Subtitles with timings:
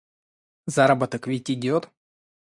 [0.65, 1.91] Заработок ведь идет.